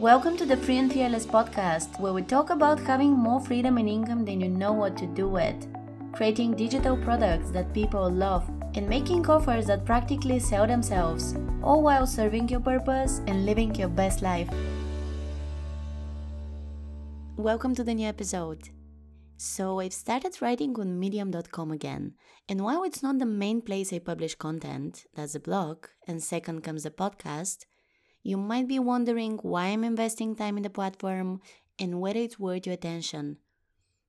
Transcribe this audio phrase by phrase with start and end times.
[0.00, 3.86] Welcome to the Free and Fearless podcast, where we talk about having more freedom and
[3.86, 5.54] income than you know what to do with,
[6.14, 12.06] creating digital products that people love, and making offers that practically sell themselves, all while
[12.06, 14.48] serving your purpose and living your best life.
[17.36, 18.70] Welcome to the new episode.
[19.36, 22.14] So, I've started writing on medium.com again,
[22.48, 26.62] and while it's not the main place I publish content, that's the blog, and second
[26.62, 27.66] comes the podcast,
[28.22, 31.40] you might be wondering why I'm investing time in the platform
[31.78, 33.38] and whether it's worth your attention.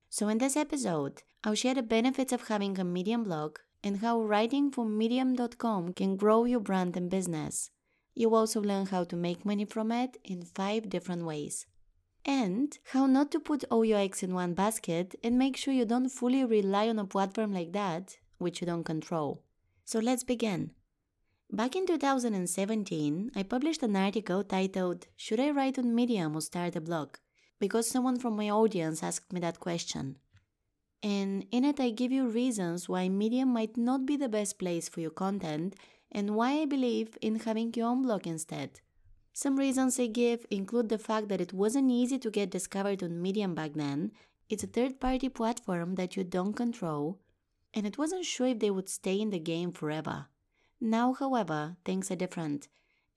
[0.09, 4.21] So, in this episode, I'll share the benefits of having a Medium blog and how
[4.21, 7.71] writing for Medium.com can grow your brand and business.
[8.13, 11.65] You'll also learn how to make money from it in five different ways.
[12.25, 15.85] And how not to put all your eggs in one basket and make sure you
[15.85, 19.41] don't fully rely on a platform like that, which you don't control.
[19.85, 20.71] So let's begin.
[21.53, 26.77] Back in 2017, I published an article titled Should I Write on Medium or Start
[26.77, 27.17] a Blog?
[27.59, 30.17] because someone from my audience asked me that question.
[31.03, 34.87] And in it, I give you reasons why Medium might not be the best place
[34.87, 35.75] for your content
[36.11, 38.79] and why I believe in having your own blog instead.
[39.33, 43.21] Some reasons I give include the fact that it wasn't easy to get discovered on
[43.21, 44.11] Medium back then,
[44.49, 47.19] it's a third party platform that you don't control,
[47.73, 50.27] and it wasn't sure if they would stay in the game forever.
[50.81, 52.67] Now, however, things are different.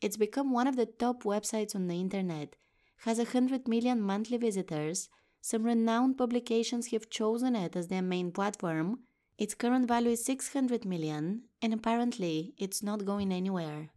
[0.03, 2.57] It's become one of the top websites on the internet,
[2.99, 5.09] has 100 million monthly visitors,
[5.41, 9.01] some renowned publications have chosen it as their main platform,
[9.39, 13.89] its current value is 600 million, and apparently it's not going anywhere.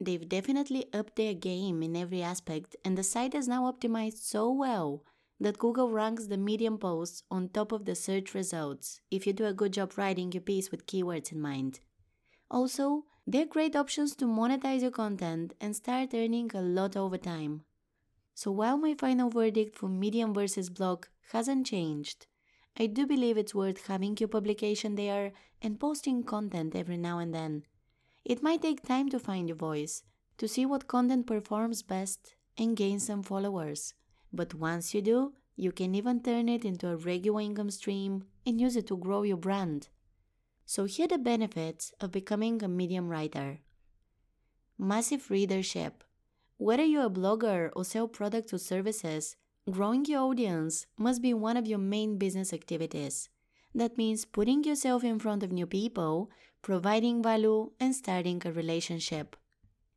[0.00, 4.52] They've definitely upped their game in every aspect, and the site is now optimized so
[4.52, 5.04] well
[5.40, 9.46] that Google ranks the medium posts on top of the search results if you do
[9.46, 11.80] a good job writing your piece with keywords in mind.
[12.50, 17.62] Also, they're great options to monetize your content and start earning a lot over time.
[18.34, 22.26] So while my final verdict for Medium versus blog hasn't changed,
[22.78, 27.34] I do believe it's worth having your publication there and posting content every now and
[27.34, 27.64] then.
[28.24, 30.02] It might take time to find your voice,
[30.38, 33.94] to see what content performs best and gain some followers.
[34.32, 38.60] But once you do, you can even turn it into a regular income stream and
[38.60, 39.88] use it to grow your brand.
[40.66, 43.60] So, here are the benefits of becoming a medium writer
[44.78, 46.04] massive readership.
[46.58, 49.36] Whether you're a blogger or sell products or services,
[49.70, 53.28] growing your audience must be one of your main business activities.
[53.74, 56.30] That means putting yourself in front of new people,
[56.62, 59.36] providing value, and starting a relationship.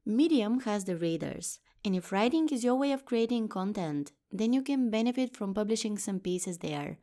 [0.05, 4.61] Medium has the readers, and if writing is your way of creating content, then you
[4.61, 6.99] can benefit from publishing some pieces there.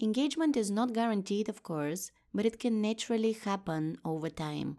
[0.00, 4.78] Engagement is not guaranteed, of course, but it can naturally happen over time.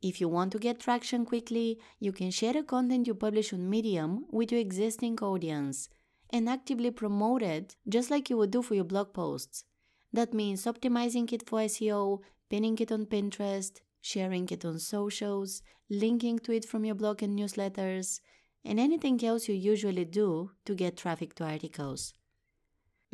[0.00, 3.68] If you want to get traction quickly, you can share the content you publish on
[3.68, 5.88] Medium with your existing audience
[6.30, 9.64] and actively promote it just like you would do for your blog posts.
[10.12, 16.38] That means optimizing it for SEO, pinning it on Pinterest, sharing it on socials, linking
[16.40, 18.20] to it from your blog and newsletters,
[18.64, 22.14] and anything else you usually do to get traffic to articles.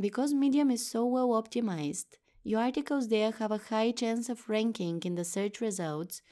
[0.03, 5.01] Because Medium is so well optimized, your articles there have a high chance of ranking
[5.05, 6.23] in the search results,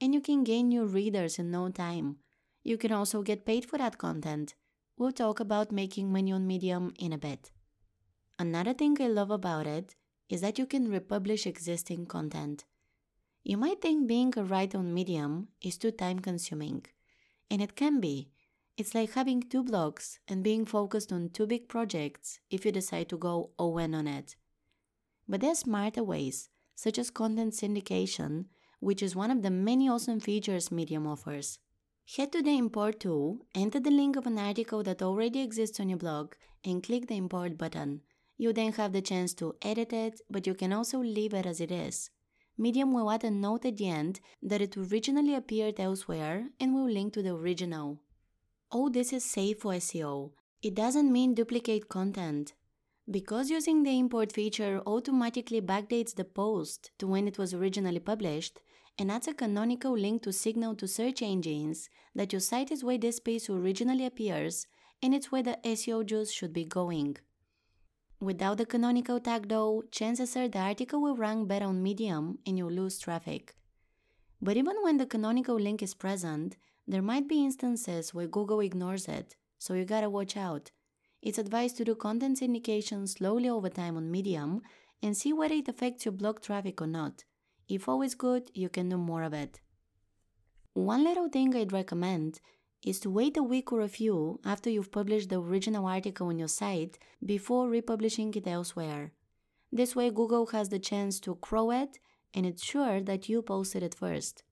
[0.00, 2.16] and you can gain new readers in no time.
[2.64, 4.56] You can also get paid for that content.
[4.98, 7.52] We'll talk about making money on Medium in a bit.
[8.40, 9.94] Another thing I love about it
[10.28, 12.64] is that you can republish existing content.
[13.44, 16.86] You might think being a writer on Medium is too time consuming,
[17.48, 18.31] and it can be.
[18.78, 23.08] It's like having two blogs and being focused on two big projects if you decide
[23.10, 24.34] to go all in on it.
[25.28, 28.46] But there are smarter ways, such as content syndication,
[28.80, 31.58] which is one of the many awesome features Medium offers.
[32.16, 35.88] Head to the import tool, enter the link of an article that already exists on
[35.88, 36.34] your blog,
[36.64, 38.00] and click the import button.
[38.38, 41.60] You then have the chance to edit it, but you can also leave it as
[41.60, 42.10] it is.
[42.58, 46.90] Medium will add a note at the end that it originally appeared elsewhere and will
[46.90, 48.00] link to the original.
[48.72, 50.30] All this is safe for SEO.
[50.62, 52.54] It doesn't mean duplicate content.
[53.10, 58.60] Because using the import feature automatically backdates the post to when it was originally published
[58.98, 62.96] and adds a canonical link to signal to search engines that your site is where
[62.96, 64.66] this piece originally appears
[65.02, 67.18] and it's where the SEO juice should be going.
[68.20, 72.56] Without the canonical tag though, chances are the article will rank better on Medium and
[72.56, 73.54] you'll lose traffic.
[74.40, 76.56] But even when the canonical link is present,
[76.86, 80.70] there might be instances where Google ignores it, so you gotta watch out.
[81.20, 84.62] It's advised to do content syndication slowly over time on Medium
[85.02, 87.24] and see whether it affects your blog traffic or not.
[87.68, 89.60] If always good, you can do more of it.
[90.74, 92.40] One little thing I'd recommend
[92.84, 96.38] is to wait a week or a few after you've published the original article on
[96.38, 99.12] your site before republishing it elsewhere.
[99.70, 101.98] This way, Google has the chance to crawl it
[102.34, 104.42] and it's sure that you posted it first.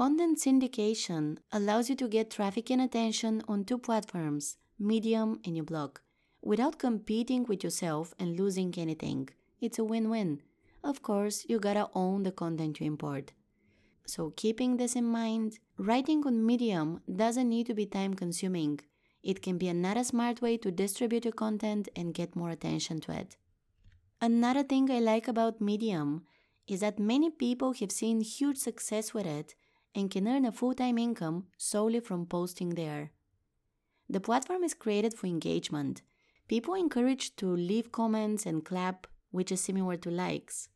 [0.00, 5.66] Content syndication allows you to get traffic and attention on two platforms, Medium and your
[5.66, 5.98] blog,
[6.40, 9.28] without competing with yourself and losing anything.
[9.60, 10.40] It's a win win.
[10.82, 13.32] Of course, you gotta own the content you import.
[14.06, 18.80] So, keeping this in mind, writing on Medium doesn't need to be time consuming.
[19.22, 23.12] It can be another smart way to distribute your content and get more attention to
[23.12, 23.36] it.
[24.18, 26.22] Another thing I like about Medium
[26.66, 29.54] is that many people have seen huge success with it
[29.94, 33.10] and can earn a full time income solely from posting there.
[34.08, 36.02] The platform is created for engagement.
[36.48, 40.68] People are encouraged to leave comments and clap, which is similar to likes.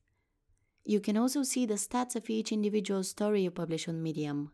[0.85, 4.53] You can also see the stats of each individual story you publish on Medium.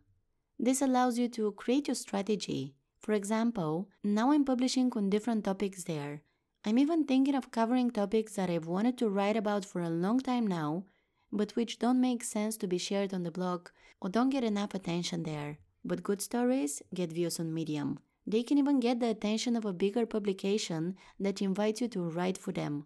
[0.57, 2.73] This allows you to create your strategy.
[2.99, 6.21] For example, now I'm publishing on different topics there.
[6.63, 10.19] I'm even thinking of covering topics that I've wanted to write about for a long
[10.19, 10.85] time now,
[11.31, 13.69] but which don't make sense to be shared on the blog
[14.01, 15.57] or don't get enough attention there.
[15.83, 17.99] But good stories get views on Medium.
[18.27, 22.37] They can even get the attention of a bigger publication that invites you to write
[22.37, 22.85] for them.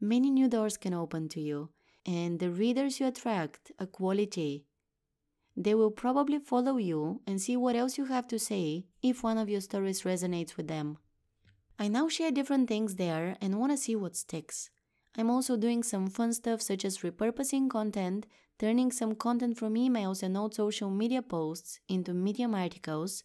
[0.00, 1.70] Many new doors can open to you,
[2.06, 4.64] and the readers you attract are quality.
[5.56, 9.38] They will probably follow you and see what else you have to say if one
[9.38, 10.98] of your stories resonates with them.
[11.78, 14.70] I now share different things there and want to see what sticks.
[15.16, 18.26] I'm also doing some fun stuff such as repurposing content,
[18.58, 23.22] turning some content from emails and old social media posts into Medium articles,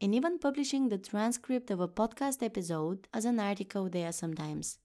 [0.00, 4.78] and even publishing the transcript of a podcast episode as an article there sometimes.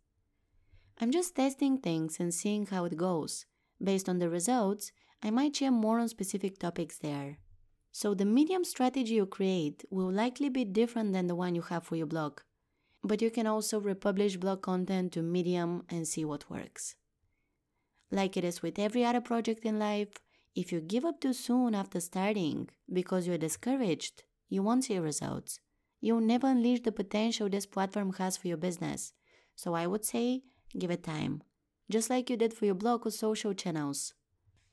[0.99, 3.45] I'm just testing things and seeing how it goes.
[3.83, 4.91] Based on the results,
[5.23, 7.37] I might share more on specific topics there.
[7.91, 11.83] So the medium strategy you create will likely be different than the one you have
[11.83, 12.39] for your blog.
[13.03, 16.95] But you can also republish blog content to Medium and see what works.
[18.11, 20.09] Like it is with every other project in life,
[20.53, 25.59] if you give up too soon after starting because you're discouraged, you won't see results.
[26.01, 29.13] You'll never unleash the potential this platform has for your business.
[29.55, 30.41] So I would say
[30.77, 31.41] give it time,
[31.89, 34.13] just like you did for your blog or social channels.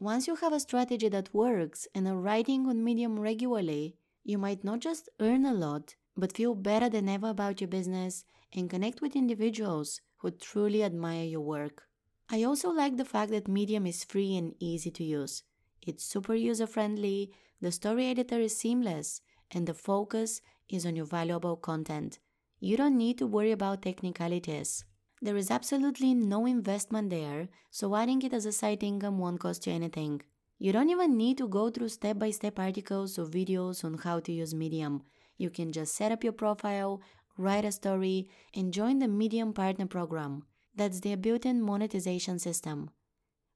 [0.01, 4.65] Once you have a strategy that works and are writing on Medium regularly, you might
[4.65, 9.01] not just earn a lot, but feel better than ever about your business and connect
[9.01, 11.85] with individuals who truly admire your work.
[12.29, 15.45] I also like the fact that Medium is free and easy to use.
[15.87, 17.31] It's super user friendly,
[17.61, 19.23] the story editor is seamless,
[19.53, 22.19] and the focus is on your valuable content.
[22.61, 24.85] You don't need to worry about technicalities.
[25.23, 29.67] There is absolutely no investment there, so adding it as a side income won't cost
[29.67, 30.23] you anything.
[30.59, 34.19] You don't even need to go through step by step articles or videos on how
[34.21, 35.03] to use Medium.
[35.39, 37.01] You can just set up your profile,
[37.37, 40.43] write a story, and join the Medium Partner Program.
[40.75, 42.91] That's their built in monetization system.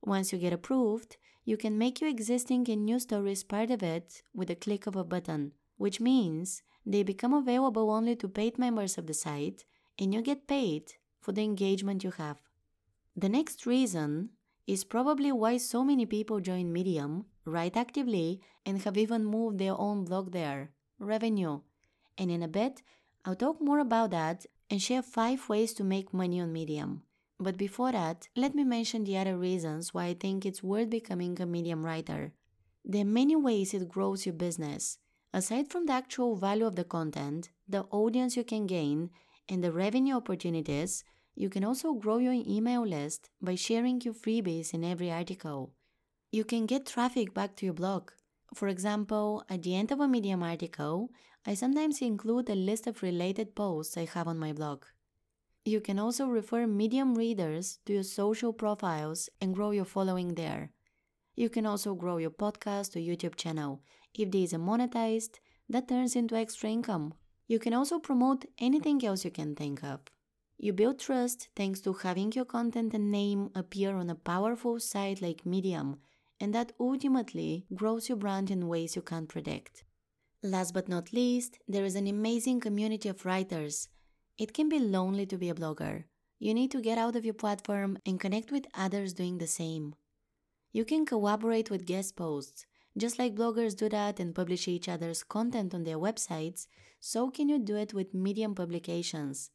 [0.01, 4.23] Once you get approved, you can make your existing and new stories part of it
[4.33, 8.97] with a click of a button, which means they become available only to paid members
[8.97, 9.65] of the site
[9.99, 12.39] and you get paid for the engagement you have.
[13.17, 14.31] The next reason
[14.69, 19.79] is probably why so many people join Medium, write actively, and have even moved their
[19.79, 20.71] own blog there
[21.03, 21.61] revenue.
[22.19, 22.83] And in a bit,
[23.25, 27.03] I'll talk more about that and share five ways to make money on Medium.
[27.39, 31.41] But before that, let me mention the other reasons why I think it's worth becoming
[31.41, 32.33] a Medium writer.
[32.85, 34.99] There are many ways it grows your business.
[35.33, 39.11] Aside from the actual value of the content, the audience you can gain,
[39.49, 44.75] and the revenue opportunities, you can also grow your email list by sharing your freebies
[44.75, 45.73] in every article.
[46.31, 48.11] You can get traffic back to your blog.
[48.55, 51.11] For example, at the end of a Medium article,
[51.45, 54.85] I sometimes include a list of related posts I have on my blog.
[55.65, 60.71] You can also refer Medium readers to your social profiles and grow your following there.
[61.35, 63.83] You can also grow your podcast or YouTube channel.
[64.15, 67.15] If these are monetized, that turns into extra income.
[67.49, 70.01] You can also promote anything else you can think of.
[70.59, 75.21] You build trust thanks to having your content and name appear on a powerful site
[75.21, 75.97] like Medium,
[76.39, 79.85] and that ultimately grows your brand in ways you can't predict.
[80.43, 83.89] Last but not least, there is an amazing community of writers.
[84.39, 86.05] It can be lonely to be a blogger.
[86.39, 89.95] You need to get out of your platform and connect with others doing the same.
[90.73, 92.67] You can collaborate with guest posts.
[92.99, 96.67] Just like bloggers do that and publish each other's content on their websites,
[97.01, 99.51] so can you do it with Medium publications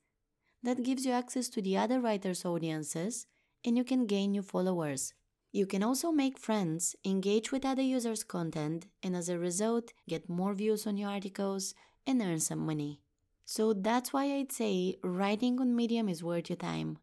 [0.63, 3.27] that gives you access to the other writers' audiences
[3.63, 5.13] and you can gain new followers.
[5.51, 10.29] You can also make friends, engage with other users' content, and as a result, get
[10.29, 11.73] more views on your articles
[12.05, 12.99] and earn some money.
[13.45, 16.97] So that's why I'd say writing on Medium is worth your time.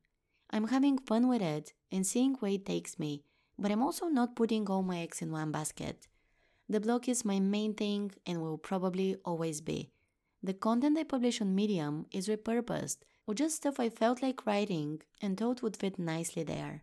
[0.51, 3.23] I'm having fun with it and seeing where it takes me,
[3.59, 6.07] but I'm also not putting all my eggs in one basket.
[6.69, 9.91] The blog is my main thing and will probably always be.
[10.43, 15.01] The content I publish on Medium is repurposed or just stuff I felt like writing
[15.23, 16.83] and thought would fit nicely there.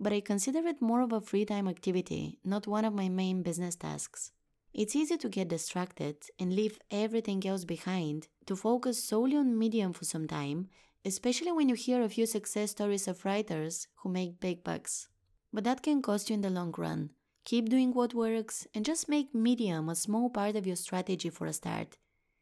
[0.00, 3.42] But I consider it more of a free time activity, not one of my main
[3.42, 4.32] business tasks.
[4.72, 9.92] It's easy to get distracted and leave everything else behind to focus solely on Medium
[9.92, 10.68] for some time,
[11.04, 15.08] especially when you hear a few success stories of writers who make big bucks.
[15.52, 17.10] But that can cost you in the long run.
[17.44, 21.46] Keep doing what works and just make Medium a small part of your strategy for
[21.46, 21.96] a start.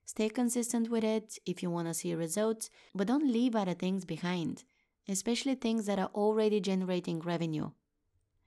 [0.04, 4.04] Stay consistent with it if you want to see results, but don't leave other things
[4.04, 4.64] behind,
[5.08, 7.70] especially things that are already generating revenue.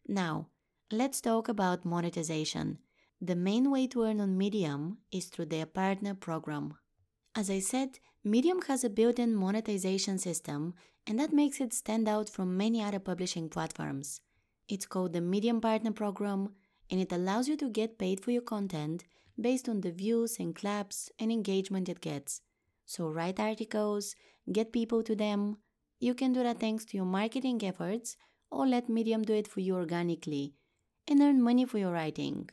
[0.08, 0.48] Now,
[0.92, 2.80] let's talk about monetization.
[3.22, 6.76] The main way to earn on Medium is through their partner program.
[7.36, 10.74] As I said, Medium has a built in monetization system,
[11.06, 14.22] and that makes it stand out from many other publishing platforms.
[14.68, 16.56] It's called the Medium Partner Program,
[16.90, 19.06] and it allows you to get paid for your content
[19.40, 22.42] based on the views and claps and engagement it gets.
[22.86, 24.16] So, write articles,
[24.52, 25.58] get people to them.
[26.00, 28.16] You can do that thanks to your marketing efforts,
[28.50, 30.54] or let Medium do it for you organically
[31.08, 32.50] and earn money for your writing.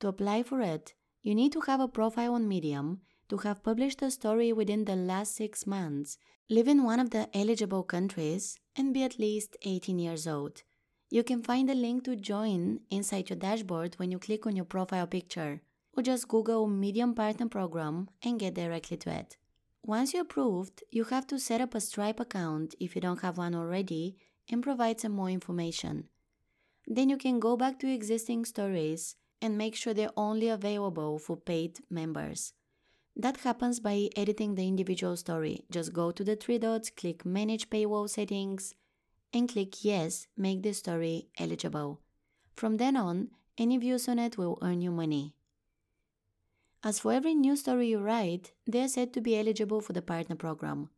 [0.00, 4.02] To apply for it, you need to have a profile on Medium, to have published
[4.02, 8.92] a story within the last six months, live in one of the eligible countries, and
[8.92, 10.62] be at least 18 years old.
[11.08, 14.64] You can find a link to join inside your dashboard when you click on your
[14.64, 15.62] profile picture,
[15.96, 19.36] or just Google Medium Partner Program and get directly to it.
[19.84, 23.38] Once you're approved, you have to set up a Stripe account if you don't have
[23.38, 24.16] one already
[24.48, 26.04] and provide some more information.
[26.86, 31.36] Then you can go back to existing stories and make sure they're only available for
[31.36, 32.52] paid members.
[33.16, 35.64] That happens by editing the individual story.
[35.70, 38.74] Just go to the three dots, click Manage Paywall Settings,
[39.32, 42.00] and click Yes, make the story eligible.
[42.56, 45.34] From then on, any views on it will earn you money.
[46.82, 50.00] As for every new story you write, they are said to be eligible for the
[50.00, 50.88] partner program.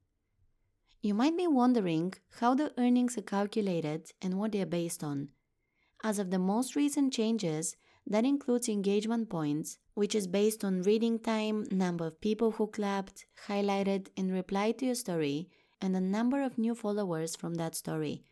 [1.00, 5.30] You might be wondering how the earnings are calculated and what they are based on.
[6.04, 11.18] As of the most recent changes, that includes engagement points, which is based on reading
[11.18, 15.48] time, number of people who clapped, highlighted, and replied to your story,
[15.80, 18.22] and the number of new followers from that story.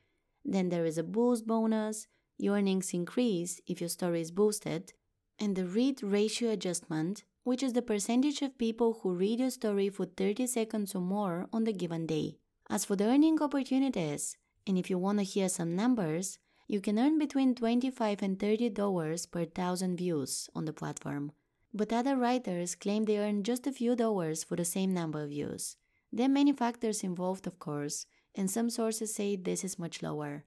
[0.45, 2.07] Then there is a boost bonus,
[2.39, 4.93] your earnings increase if your story is boosted,
[5.39, 9.89] and the read ratio adjustment, which is the percentage of people who read your story
[9.89, 12.37] for 30 seconds or more on the given day.
[12.69, 16.99] As for the earning opportunities, and if you want to hear some numbers, you can
[16.99, 21.33] earn between 25 and 30 dollars per thousand views on the platform.
[21.75, 25.31] But other writers claim they earn just a few dollars for the same number of
[25.31, 25.77] views.
[26.13, 30.45] There are many factors involved, of course, and some sources say this is much lower.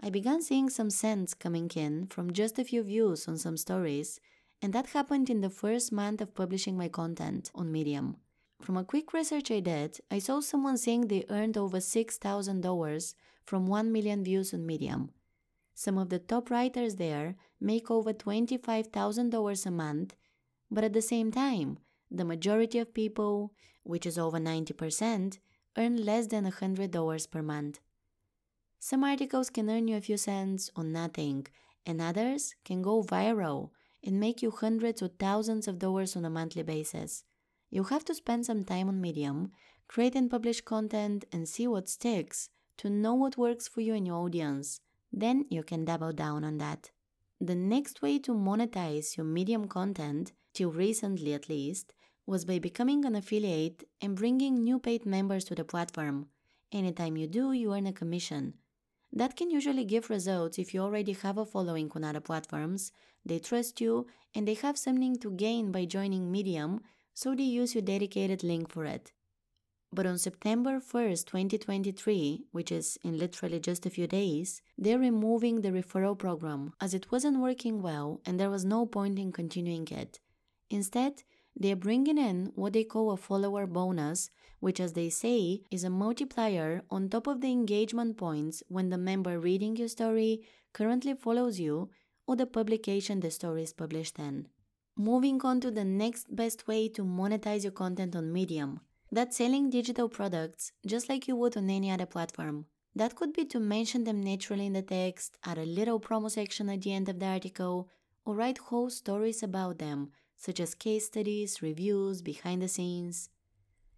[0.00, 4.20] I began seeing some cents coming in from just a few views on some stories,
[4.62, 8.16] and that happened in the first month of publishing my content on Medium.
[8.60, 13.66] From a quick research I did, I saw someone saying they earned over $6,000 from
[13.66, 15.10] 1 million views on Medium.
[15.74, 20.16] Some of the top writers there make over $25,000 a month,
[20.70, 21.78] but at the same time,
[22.10, 25.38] the majority of people, which is over 90%,
[25.76, 27.80] earn less than $100 per month.
[28.80, 31.46] Some articles can earn you a few cents or nothing,
[31.84, 33.70] and others can go viral
[34.06, 37.24] and make you hundreds or thousands of dollars on a monthly basis.
[37.70, 39.50] You have to spend some time on Medium,
[39.88, 42.48] create and publish content, and see what sticks
[42.78, 44.80] to know what works for you and your audience.
[45.12, 46.90] Then you can double down on that.
[47.40, 51.92] The next way to monetize your Medium content, till recently at least,
[52.26, 56.26] was by becoming an affiliate and bringing new paid members to the platform.
[56.72, 58.54] Anytime you do, you earn a commission.
[59.12, 62.92] That can usually give results if you already have a following on other platforms,
[63.24, 66.80] they trust you, and they have something to gain by joining Medium,
[67.14, 69.12] so they use your dedicated link for it.
[69.92, 75.60] But on September 1st, 2023, which is in literally just a few days, they're removing
[75.60, 79.88] the referral program as it wasn't working well and there was no point in continuing
[79.88, 80.20] it.
[80.68, 81.22] Instead,
[81.58, 85.90] they're bringing in what they call a follower bonus, which, as they say, is a
[85.90, 90.42] multiplier on top of the engagement points when the member reading your story
[90.74, 91.88] currently follows you
[92.26, 94.48] or the publication the story is published in.
[94.96, 98.80] Moving on to the next best way to monetize your content on Medium.
[99.10, 102.66] That's selling digital products just like you would on any other platform.
[102.94, 106.68] That could be to mention them naturally in the text, add a little promo section
[106.68, 107.88] at the end of the article,
[108.24, 113.30] or write whole stories about them such as case studies, reviews, behind the scenes.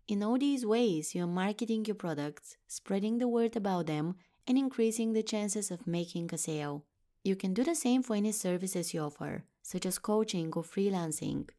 [0.07, 4.15] In all these ways, you are marketing your products, spreading the word about them,
[4.47, 6.85] and increasing the chances of making a sale.
[7.25, 11.51] You can do the same for any services you offer, such as coaching or freelancing.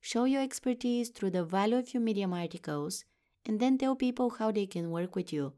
[0.00, 3.04] Show your expertise through the value of your Medium articles
[3.46, 5.54] and then tell people how they can work with you.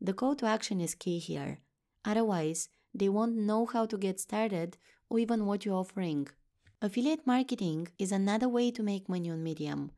[0.00, 1.58] The call to action is key here.
[2.04, 4.76] Otherwise, they won't know how to get started
[5.10, 6.28] or even what you're offering.
[6.84, 9.92] Affiliate marketing is another way to make money on Medium.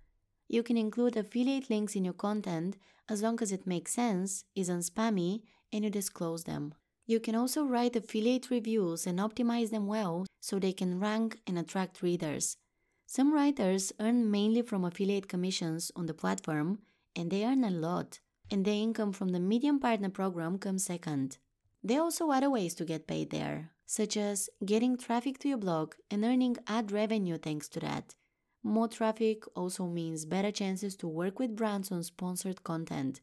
[0.48, 2.76] You can include affiliate links in your content
[3.08, 5.40] as long as it makes sense, isn't spammy,
[5.72, 6.74] and you disclose them.
[7.06, 11.58] You can also write affiliate reviews and optimize them well so they can rank and
[11.58, 12.58] attract readers.
[13.06, 16.80] Some writers earn mainly from affiliate commissions on the platform,
[17.16, 21.38] and they earn a lot, and their income from the Medium Partner program comes second.
[21.82, 25.56] There are also other ways to get paid there, such as getting traffic to your
[25.56, 28.16] blog and earning ad revenue thanks to that.
[28.64, 33.20] More traffic also means better chances to work with brands on sponsored content.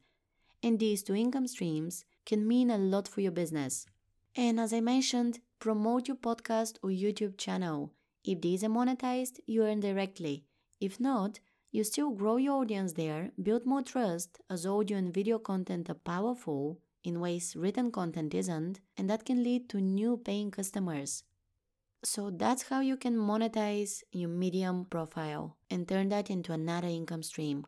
[0.64, 3.86] And these two income streams can mean a lot for your business.
[4.34, 7.92] And as I mentioned, promote your podcast or YouTube channel.
[8.24, 10.46] If these are monetized, you earn directly.
[10.80, 11.42] If not,
[11.74, 15.96] you still grow your audience there, build more trust, as audio and video content are
[15.96, 21.24] powerful in ways written content isn't, and that can lead to new paying customers.
[22.04, 27.24] So that's how you can monetize your Medium profile and turn that into another income
[27.24, 27.66] stream.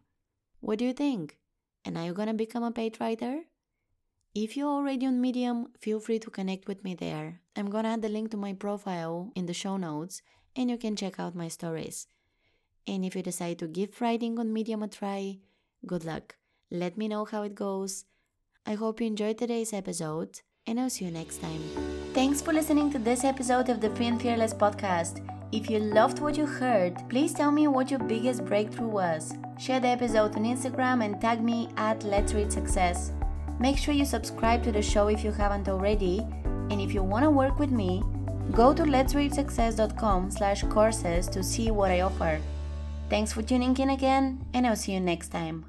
[0.60, 1.38] What do you think?
[1.86, 3.44] And are you gonna become a paid writer?
[4.34, 7.42] If you're already on Medium, feel free to connect with me there.
[7.56, 10.24] I'm gonna add the link to my profile in the show notes
[10.56, 12.08] and you can check out my stories.
[12.88, 15.40] And if you decide to give writing on Medium a try,
[15.86, 16.36] good luck.
[16.72, 18.06] Let me know how it goes
[18.66, 21.62] I hope you enjoyed today's episode, and I'll see you next time.
[22.14, 25.20] Thanks for listening to this episode of the Free and Fearless podcast.
[25.52, 29.34] If you loved what you heard, please tell me what your biggest breakthrough was.
[29.60, 33.12] Share the episode on Instagram and tag me at Let's Reach Success.
[33.60, 36.20] Make sure you subscribe to the show if you haven't already,
[36.72, 38.02] and if you want to work with me,
[38.54, 42.40] go to letsreachsuccess.com slash courses to see what I offer.
[43.10, 45.62] Thanks for tuning in again, and I'll see you next time.